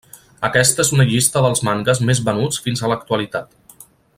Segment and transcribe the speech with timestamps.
[0.47, 3.89] Aquesta és una llista dels mangues més venuts fins a l'actualitat.